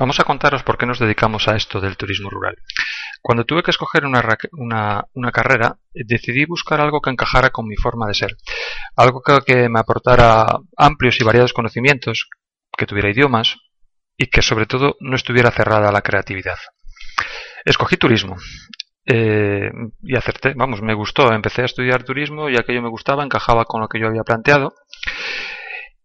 Vamos 0.00 0.18
a 0.18 0.24
contaros 0.24 0.62
por 0.62 0.78
qué 0.78 0.86
nos 0.86 0.98
dedicamos 0.98 1.46
a 1.46 1.56
esto 1.56 1.78
del 1.78 1.98
turismo 1.98 2.30
rural. 2.30 2.56
Cuando 3.20 3.44
tuve 3.44 3.62
que 3.62 3.70
escoger 3.70 4.06
una, 4.06 5.30
carrera, 5.30 5.76
decidí 5.92 6.46
buscar 6.46 6.80
algo 6.80 7.02
que 7.02 7.10
encajara 7.10 7.50
con 7.50 7.66
mi 7.66 7.76
forma 7.76 8.06
de 8.06 8.14
ser. 8.14 8.34
Algo 8.96 9.20
que, 9.44 9.68
me 9.68 9.78
aportara 9.78 10.46
amplios 10.78 11.20
y 11.20 11.24
variados 11.24 11.52
conocimientos, 11.52 12.30
que 12.78 12.86
tuviera 12.86 13.10
idiomas 13.10 13.58
y 14.16 14.28
que 14.28 14.40
sobre 14.40 14.64
todo 14.64 14.96
no 15.00 15.16
estuviera 15.16 15.50
cerrada 15.50 15.90
a 15.90 15.92
la 15.92 16.00
creatividad. 16.00 16.56
Escogí 17.66 17.98
turismo. 17.98 18.36
Eh, 19.04 19.70
y 20.02 20.16
acerté, 20.16 20.54
vamos, 20.56 20.80
me 20.80 20.94
gustó. 20.94 21.30
Empecé 21.30 21.60
a 21.60 21.66
estudiar 21.66 22.04
turismo 22.04 22.48
y 22.48 22.56
aquello 22.56 22.80
me 22.80 22.88
gustaba, 22.88 23.22
encajaba 23.22 23.66
con 23.66 23.82
lo 23.82 23.88
que 23.88 24.00
yo 24.00 24.06
había 24.06 24.22
planteado. 24.22 24.72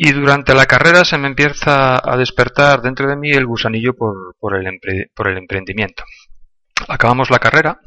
Y 0.00 0.12
durante 0.12 0.54
la 0.54 0.66
carrera 0.66 1.04
se 1.04 1.18
me 1.18 1.26
empieza 1.26 1.96
a 1.96 2.16
despertar 2.16 2.80
dentro 2.80 3.08
de 3.08 3.16
mí 3.16 3.32
el 3.32 3.46
gusanillo 3.46 3.94
por, 3.94 4.56
el, 4.56 4.80
por 5.12 5.26
el 5.28 5.38
emprendimiento. 5.38 6.04
Acabamos 6.86 7.30
la 7.30 7.40
carrera 7.40 7.80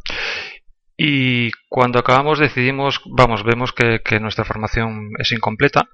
y 0.97 1.51
cuando 1.69 1.99
acabamos 1.99 2.37
decidimos, 2.37 2.99
vamos, 3.05 3.45
vemos 3.45 3.71
que, 3.71 4.19
nuestra 4.19 4.43
formación 4.43 5.11
es 5.19 5.31
incompleta, 5.31 5.87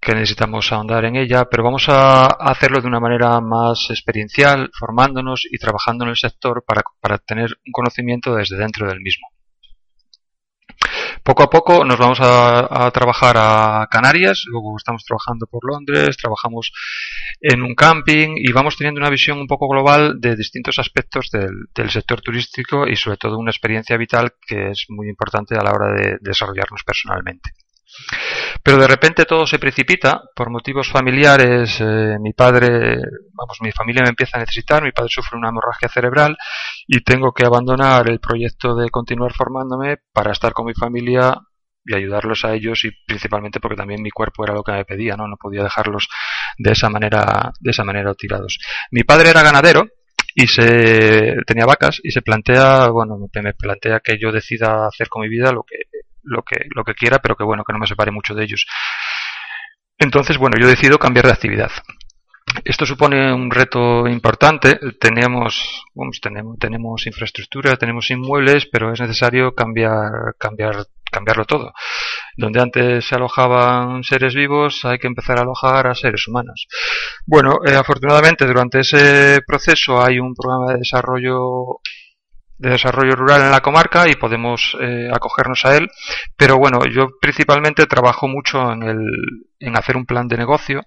que 0.00 0.14
necesitamos 0.14 0.70
ahondar 0.70 1.04
en 1.06 1.16
ella, 1.16 1.46
pero 1.50 1.64
vamos 1.64 1.88
a 1.88 2.26
hacerlo 2.26 2.80
de 2.80 2.86
una 2.86 3.00
manera 3.00 3.40
más 3.40 3.90
experiencial, 3.90 4.70
formándonos 4.78 5.44
y 5.50 5.58
trabajando 5.58 6.04
en 6.04 6.10
el 6.10 6.16
sector 6.16 6.64
para 6.64 7.18
tener 7.18 7.50
un 7.66 7.72
conocimiento 7.72 8.36
desde 8.36 8.56
dentro 8.56 8.86
del 8.86 9.00
mismo. 9.00 9.26
Poco 11.26 11.42
a 11.42 11.50
poco 11.50 11.84
nos 11.84 11.98
vamos 11.98 12.20
a, 12.22 12.88
trabajar 12.92 13.34
a 13.36 13.88
Canarias, 13.90 14.44
luego 14.46 14.76
estamos 14.76 15.02
trabajando 15.04 15.48
por 15.48 15.68
Londres, 15.68 16.16
trabajamos 16.16 16.70
en 17.40 17.62
un 17.62 17.74
camping 17.74 18.36
y 18.36 18.52
vamos 18.52 18.76
teniendo 18.76 19.00
una 19.00 19.10
visión 19.10 19.40
un 19.40 19.48
poco 19.48 19.68
global 19.68 20.20
de 20.20 20.36
distintos 20.36 20.78
aspectos 20.78 21.28
del, 21.32 21.90
sector 21.90 22.20
turístico 22.20 22.86
y 22.86 22.94
sobre 22.94 23.16
todo 23.16 23.38
una 23.38 23.50
experiencia 23.50 23.96
vital 23.96 24.34
que 24.40 24.70
es 24.70 24.86
muy 24.88 25.08
importante 25.08 25.56
a 25.56 25.64
la 25.64 25.72
hora 25.72 25.92
de 25.94 26.18
desarrollarnos 26.20 26.84
personalmente. 26.86 27.50
Pero 28.62 28.78
de 28.78 28.88
repente 28.88 29.24
todo 29.24 29.46
se 29.46 29.58
precipita 29.58 30.22
por 30.34 30.50
motivos 30.50 30.88
familiares. 30.88 31.80
Eh, 31.80 32.16
mi 32.20 32.32
padre, 32.32 32.98
vamos, 33.32 33.58
mi 33.60 33.72
familia 33.72 34.02
me 34.02 34.10
empieza 34.10 34.36
a 34.36 34.40
necesitar. 34.40 34.82
Mi 34.82 34.92
padre 34.92 35.10
sufre 35.10 35.38
una 35.38 35.48
hemorragia 35.48 35.88
cerebral 35.88 36.36
y 36.86 37.00
tengo 37.02 37.32
que 37.32 37.46
abandonar 37.46 38.08
el 38.08 38.20
proyecto 38.20 38.74
de 38.74 38.90
continuar 38.90 39.32
formándome 39.32 39.98
para 40.12 40.32
estar 40.32 40.52
con 40.52 40.66
mi 40.66 40.74
familia 40.74 41.36
y 41.84 41.94
ayudarlos 41.94 42.44
a 42.44 42.54
ellos 42.54 42.84
y 42.84 42.90
principalmente 43.06 43.60
porque 43.60 43.76
también 43.76 44.02
mi 44.02 44.10
cuerpo 44.10 44.44
era 44.44 44.54
lo 44.54 44.64
que 44.64 44.72
me 44.72 44.84
pedía, 44.84 45.16
¿no? 45.16 45.28
No 45.28 45.36
podía 45.36 45.62
dejarlos 45.62 46.08
de 46.58 46.72
esa 46.72 46.90
manera, 46.90 47.52
de 47.60 47.70
esa 47.70 47.84
manera 47.84 48.14
tirados. 48.14 48.58
Mi 48.90 49.04
padre 49.04 49.30
era 49.30 49.42
ganadero 49.42 49.86
y 50.34 50.48
se 50.48 51.36
tenía 51.46 51.64
vacas 51.64 52.00
y 52.02 52.10
se 52.10 52.22
plantea, 52.22 52.88
bueno, 52.88 53.16
me 53.18 53.54
plantea 53.54 54.00
que 54.00 54.18
yo 54.18 54.32
decida 54.32 54.86
hacer 54.86 55.08
con 55.08 55.22
mi 55.22 55.28
vida 55.28 55.52
lo 55.52 55.62
que 55.62 55.76
lo 56.26 56.42
que, 56.42 56.66
lo 56.74 56.84
que 56.84 56.94
quiera, 56.94 57.18
pero 57.18 57.36
que 57.36 57.44
bueno, 57.44 57.64
que 57.64 57.72
no 57.72 57.78
me 57.78 57.86
separe 57.86 58.10
mucho 58.10 58.34
de 58.34 58.44
ellos. 58.44 58.66
Entonces, 59.98 60.36
bueno, 60.36 60.58
yo 60.60 60.66
decido 60.66 60.98
cambiar 60.98 61.26
de 61.26 61.32
actividad. 61.32 61.70
Esto 62.64 62.86
supone 62.86 63.32
un 63.32 63.50
reto 63.50 64.06
importante. 64.06 64.78
Tenemos, 65.00 65.84
tenemos, 66.22 66.58
tenemos 66.58 67.06
infraestructura, 67.06 67.76
tenemos 67.76 68.10
inmuebles, 68.10 68.66
pero 68.66 68.92
es 68.92 69.00
necesario 69.00 69.54
cambiar, 69.54 70.36
cambiar, 70.38 70.86
cambiarlo 71.10 71.44
todo. 71.44 71.72
Donde 72.36 72.60
antes 72.60 73.06
se 73.06 73.14
alojaban 73.14 74.02
seres 74.04 74.34
vivos, 74.34 74.84
hay 74.84 74.98
que 74.98 75.06
empezar 75.06 75.38
a 75.38 75.42
alojar 75.42 75.86
a 75.86 75.94
seres 75.94 76.26
humanos. 76.28 76.66
Bueno, 77.24 77.58
eh, 77.64 77.74
afortunadamente 77.74 78.46
durante 78.46 78.80
ese 78.80 79.40
proceso 79.46 80.02
hay 80.02 80.18
un 80.18 80.34
programa 80.34 80.72
de 80.72 80.78
desarrollo 80.78 81.80
de 82.58 82.70
desarrollo 82.70 83.14
rural 83.14 83.42
en 83.42 83.50
la 83.50 83.60
comarca 83.60 84.08
y 84.08 84.14
podemos 84.14 84.76
eh, 84.80 85.10
acogernos 85.12 85.64
a 85.64 85.76
él. 85.76 85.88
Pero 86.36 86.58
bueno, 86.58 86.80
yo 86.90 87.08
principalmente 87.20 87.86
trabajo 87.86 88.28
mucho 88.28 88.72
en, 88.72 88.82
el, 88.82 89.06
en 89.60 89.76
hacer 89.76 89.96
un 89.96 90.06
plan 90.06 90.28
de 90.28 90.36
negocio. 90.36 90.84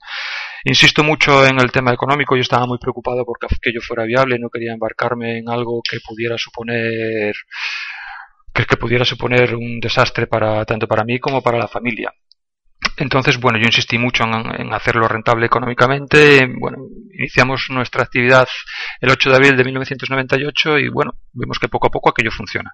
Insisto 0.64 1.04
mucho 1.04 1.46
en 1.46 1.60
el 1.60 1.72
tema 1.72 1.94
económico. 1.94 2.36
Yo 2.36 2.42
estaba 2.42 2.66
muy 2.66 2.78
preocupado 2.78 3.26
porque 3.26 3.48
aquello 3.48 3.82
fuera 3.82 4.04
viable. 4.04 4.40
No 4.40 4.50
quería 4.50 4.74
embarcarme 4.74 5.40
en 5.40 5.50
algo 5.50 5.82
que 5.90 6.00
pudiera 6.06 6.38
suponer 6.38 7.36
que, 8.54 8.66
que 8.66 8.78
pudiera 8.78 9.06
suponer 9.06 9.56
un 9.56 9.80
desastre 9.80 10.28
para 10.28 10.66
tanto 10.66 10.88
para 10.88 11.04
mí 11.04 11.20
como 11.20 11.42
para 11.42 11.58
la 11.58 11.68
familia. 11.68 12.14
Entonces, 12.98 13.40
bueno, 13.40 13.58
yo 13.60 13.66
insistí 13.66 13.98
mucho 13.98 14.26
en, 14.26 14.74
hacerlo 14.74 15.08
rentable 15.08 15.46
económicamente. 15.46 16.48
Bueno, 16.60 16.80
iniciamos 17.18 17.68
nuestra 17.70 18.04
actividad 18.04 18.48
el 19.00 19.10
8 19.10 19.30
de 19.30 19.36
abril 19.36 19.58
de 19.58 19.64
1998 19.64 20.80
y 20.80 20.90
bueno, 20.90 21.14
vemos 21.32 21.60
que 21.60 21.70
poco 21.70 21.88
a 21.88 21.92
poco 21.92 22.10
aquello 22.10 22.32
funciona. 22.32 22.72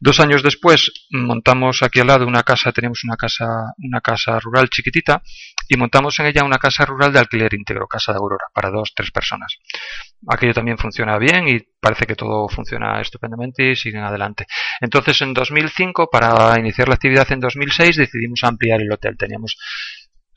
Dos 0.00 0.18
años 0.18 0.42
después 0.42 0.92
montamos 1.10 1.82
aquí 1.82 2.00
al 2.00 2.08
lado 2.08 2.26
una 2.26 2.42
casa, 2.42 2.72
tenemos 2.72 3.04
una 3.04 3.16
casa, 3.16 3.46
una 3.78 4.00
casa 4.00 4.40
rural 4.40 4.68
chiquitita 4.68 5.22
y 5.68 5.76
montamos 5.76 6.18
en 6.18 6.26
ella 6.26 6.44
una 6.44 6.58
casa 6.58 6.84
rural 6.84 7.12
de 7.12 7.20
alquiler 7.20 7.54
íntegro, 7.54 7.86
casa 7.86 8.12
de 8.12 8.18
Aurora, 8.18 8.46
para 8.52 8.70
dos, 8.70 8.92
tres 8.94 9.10
personas. 9.10 9.58
Aquello 10.26 10.52
también 10.52 10.78
funciona 10.78 11.16
bien 11.18 11.46
y 11.48 11.60
parece 11.80 12.06
que 12.06 12.16
todo 12.16 12.48
funciona 12.48 13.00
estupendamente 13.00 13.70
y 13.70 13.76
siguen 13.76 14.02
adelante. 14.02 14.46
Entonces, 14.80 15.20
en 15.22 15.32
2005, 15.32 16.08
para 16.10 16.58
iniciar 16.58 16.88
la 16.88 16.94
actividad 16.94 17.30
en 17.30 17.40
2006, 17.40 17.96
decidimos 17.96 18.40
ampliar 18.42 18.80
el 18.80 18.90
hotel. 18.90 19.16
Teníamos 19.16 19.56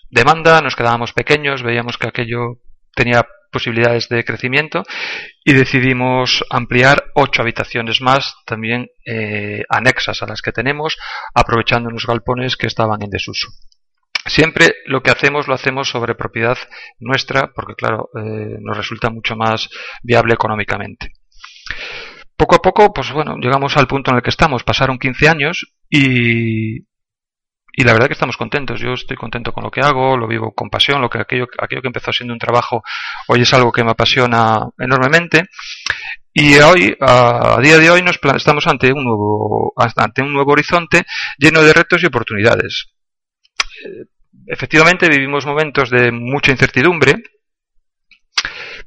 demanda, 0.10 0.62
nos 0.62 0.76
quedábamos 0.76 1.14
pequeños, 1.14 1.64
veíamos 1.64 1.98
que 1.98 2.08
aquello 2.08 2.60
tenía 2.94 3.26
posibilidades 3.52 4.08
de 4.08 4.24
crecimiento 4.24 4.84
y 5.44 5.54
decidimos 5.54 6.44
ampliar 6.50 7.04
ocho 7.16 7.42
habitaciones 7.42 8.02
más, 8.02 8.36
también 8.46 8.88
eh, 9.06 9.64
anexas 9.70 10.22
a 10.24 10.28
las 10.28 10.42
que 10.42 10.52
tenemos, 10.52 10.98
aprovechando 11.34 11.90
los 11.90 12.06
galpones 12.06 12.56
que 12.56 12.68
estaban 12.68 13.02
en 13.02 13.10
desuso. 13.10 13.50
Siempre 14.26 14.76
lo 14.86 15.02
que 15.02 15.12
hacemos 15.12 15.48
lo 15.48 15.56
hacemos 15.56 15.90
sobre 15.90 16.16
propiedad 16.16 16.58
nuestra, 17.00 17.52
porque 17.54 17.76
claro, 17.76 18.10
eh, 18.16 18.58
nos 18.60 18.78
resulta 18.78 19.10
mucho 19.10 19.36
más 19.36 19.70
viable 20.04 20.34
económicamente. 20.34 21.14
Poco 22.38 22.56
a 22.56 22.62
poco, 22.62 22.94
pues 22.94 23.12
bueno, 23.12 23.38
llegamos 23.38 23.78
al 23.78 23.88
punto 23.88 24.12
en 24.12 24.18
el 24.18 24.24
que 24.24 24.30
estamos. 24.30 24.64
Pasaron 24.64 25.00
15 25.00 25.30
años 25.30 25.74
y, 25.90 26.78
y 27.74 27.84
la 27.84 27.94
verdad 27.94 28.08
que 28.08 28.14
estamos 28.14 28.38
contentos. 28.38 28.80
Yo 28.80 28.94
estoy 28.94 29.18
contento 29.18 29.54
con 29.54 29.64
lo 29.64 29.72
que 29.72 29.82
hago, 29.82 30.18
lo 30.18 30.28
vivo 30.28 30.54
con 30.54 30.70
pasión, 30.70 31.02
lo 31.02 31.10
que 31.10 31.20
aquello, 31.20 31.48
aquello 31.60 31.82
que 31.82 31.88
empezó 31.88 32.12
siendo 32.12 32.34
un 32.34 32.40
trabajo 32.40 32.84
hoy 33.28 33.42
es 33.42 33.54
algo 33.54 33.72
que 33.72 33.84
me 33.84 33.92
apasiona 33.92 34.68
enormemente. 34.78 35.50
Y 36.34 36.58
hoy, 36.60 36.96
a 37.02 37.60
día 37.62 37.78
de 37.78 37.90
hoy, 37.90 38.02
nos 38.02 38.20
estamos 38.36 38.66
ante 38.68 38.94
un 38.94 39.04
nuevo, 39.04 39.74
ante 39.98 40.22
un 40.22 40.34
nuevo 40.34 40.52
horizonte 40.52 41.06
lleno 41.38 41.62
de 41.62 41.74
retos 41.74 42.02
y 42.04 42.06
oportunidades. 42.06 42.88
Efectivamente, 44.48 45.10
vivimos 45.10 45.46
momentos 45.46 45.90
de 45.90 46.12
mucha 46.12 46.52
incertidumbre, 46.52 47.16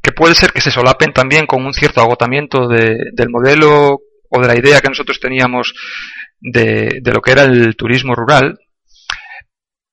que 0.03 0.12
puede 0.12 0.34
ser 0.34 0.53
que 0.53 0.60
se 0.60 0.71
solapen 0.71 1.12
también 1.12 1.47
con 1.47 1.65
un 1.65 1.72
cierto 1.72 2.00
agotamiento 2.00 2.69
del 2.69 3.31
modelo 3.31 4.00
o 4.28 4.41
de 4.41 4.49
la 4.49 4.59
idea 4.59 4.81
que 4.81 4.88
nosotros 4.88 5.21
teníamos 5.21 5.75
de, 6.41 6.99
de, 7.00 7.12
lo 7.12 7.21
que 7.21 7.32
era 7.32 7.43
el 7.43 7.77
turismo 7.77 8.15
rural, 8.15 8.59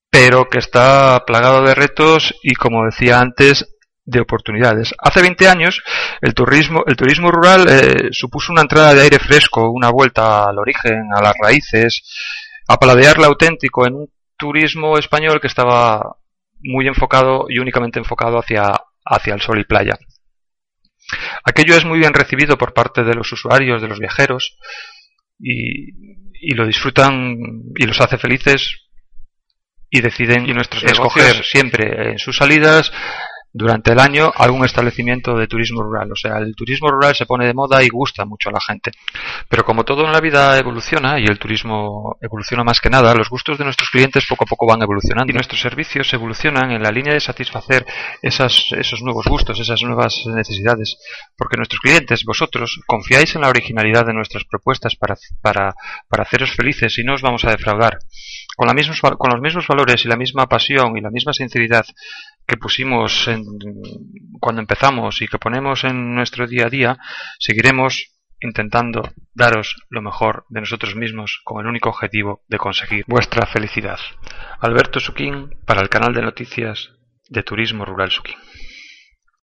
pero 0.09 0.49
que 0.49 0.59
está 0.59 1.23
plagado 1.25 1.63
de 1.63 1.75
retos 1.75 2.35
y, 2.43 2.53
como 2.55 2.85
decía 2.85 3.19
antes, 3.19 3.65
de 4.03 4.19
oportunidades. 4.19 4.93
Hace 4.97 5.21
20 5.21 5.47
años 5.47 5.81
el 6.21 6.33
turismo, 6.33 6.83
el 6.87 6.95
turismo 6.95 7.31
rural 7.31 7.67
eh, 7.69 8.09
supuso 8.11 8.51
una 8.51 8.61
entrada 8.61 8.93
de 8.93 9.01
aire 9.01 9.19
fresco, 9.19 9.69
una 9.71 9.89
vuelta 9.89 10.45
al 10.45 10.57
origen, 10.59 11.09
a 11.15 11.21
las 11.21 11.33
raíces, 11.41 12.03
a 12.67 12.77
paladear 12.77 13.17
lo 13.17 13.25
auténtico 13.25 13.87
en 13.87 13.95
un 13.95 14.11
turismo 14.41 14.97
español 14.97 15.39
que 15.39 15.47
estaba 15.47 16.17
muy 16.63 16.87
enfocado 16.87 17.45
y 17.47 17.59
únicamente 17.59 17.99
enfocado 17.99 18.39
hacia, 18.39 18.73
hacia 19.05 19.35
el 19.35 19.41
sol 19.41 19.59
y 19.59 19.65
playa. 19.65 19.99
Aquello 21.43 21.75
es 21.75 21.85
muy 21.85 21.99
bien 21.99 22.13
recibido 22.13 22.57
por 22.57 22.73
parte 22.73 23.03
de 23.03 23.13
los 23.13 23.31
usuarios, 23.31 23.81
de 23.81 23.87
los 23.87 23.99
viajeros, 23.99 24.57
y, 25.39 25.91
y 26.33 26.55
lo 26.55 26.65
disfrutan 26.65 27.37
y 27.75 27.85
los 27.85 28.01
hace 28.01 28.17
felices 28.17 28.81
y 29.89 30.01
deciden 30.01 30.49
y 30.49 30.53
nuestros 30.53 30.83
escoger 30.83 31.43
siempre 31.43 32.11
en 32.11 32.17
sus 32.17 32.37
salidas 32.37 32.91
durante 33.53 33.91
el 33.91 33.99
año 33.99 34.31
algún 34.35 34.65
establecimiento 34.65 35.35
de 35.35 35.47
turismo 35.47 35.81
rural. 35.83 36.11
O 36.11 36.15
sea, 36.15 36.37
el 36.37 36.55
turismo 36.55 36.89
rural 36.89 37.15
se 37.15 37.25
pone 37.25 37.45
de 37.45 37.53
moda 37.53 37.83
y 37.83 37.89
gusta 37.89 38.25
mucho 38.25 38.49
a 38.49 38.53
la 38.53 38.61
gente. 38.61 38.91
Pero 39.49 39.63
como 39.63 39.83
todo 39.83 40.05
en 40.05 40.11
la 40.11 40.21
vida 40.21 40.57
evoluciona 40.57 41.19
y 41.19 41.25
el 41.25 41.39
turismo 41.39 42.17
evoluciona 42.21 42.63
más 42.63 42.79
que 42.79 42.89
nada, 42.89 43.13
los 43.13 43.29
gustos 43.29 43.57
de 43.57 43.65
nuestros 43.65 43.89
clientes 43.89 44.25
poco 44.27 44.45
a 44.45 44.47
poco 44.47 44.67
van 44.67 44.81
evolucionando 44.81 45.31
y 45.31 45.35
nuestros 45.35 45.61
servicios 45.61 46.13
evolucionan 46.13 46.71
en 46.71 46.81
la 46.81 46.91
línea 46.91 47.13
de 47.13 47.19
satisfacer 47.19 47.85
esas, 48.21 48.67
esos 48.71 49.01
nuevos 49.01 49.25
gustos, 49.25 49.59
esas 49.59 49.81
nuevas 49.83 50.23
necesidades. 50.27 50.97
Porque 51.37 51.57
nuestros 51.57 51.81
clientes, 51.81 52.23
vosotros, 52.23 52.79
confiáis 52.85 53.35
en 53.35 53.41
la 53.41 53.49
originalidad 53.49 54.05
de 54.05 54.13
nuestras 54.13 54.45
propuestas 54.45 54.95
para, 54.95 55.15
para, 55.41 55.75
para 56.07 56.23
haceros 56.23 56.51
felices 56.51 56.97
y 56.97 57.03
no 57.03 57.15
os 57.15 57.21
vamos 57.21 57.43
a 57.45 57.51
defraudar. 57.51 57.99
Con, 58.55 58.67
la 58.67 58.73
mismos, 58.73 59.01
con 59.01 59.31
los 59.31 59.41
mismos 59.41 59.67
valores 59.67 60.05
y 60.05 60.07
la 60.07 60.15
misma 60.15 60.47
pasión 60.47 60.97
y 60.97 61.01
la 61.01 61.09
misma 61.09 61.33
sinceridad 61.33 61.85
que 62.51 62.57
pusimos 62.57 63.29
en, 63.29 63.45
cuando 64.41 64.59
empezamos 64.59 65.21
y 65.21 65.27
que 65.27 65.37
ponemos 65.37 65.85
en 65.85 66.13
nuestro 66.13 66.47
día 66.47 66.65
a 66.65 66.69
día, 66.69 66.97
seguiremos 67.39 68.11
intentando 68.41 69.09
daros 69.33 69.77
lo 69.89 70.01
mejor 70.01 70.45
de 70.49 70.59
nosotros 70.59 70.95
mismos 70.97 71.39
con 71.45 71.61
el 71.61 71.67
único 71.67 71.87
objetivo 71.87 72.41
de 72.49 72.57
conseguir 72.57 73.05
vuestra 73.07 73.45
felicidad. 73.45 73.99
Alberto 74.59 74.99
Suquín 74.99 75.55
para 75.65 75.81
el 75.81 75.87
canal 75.87 76.13
de 76.13 76.23
noticias 76.23 76.91
de 77.29 77.41
Turismo 77.41 77.85
Rural 77.85 78.11
Suquín. 78.11 78.35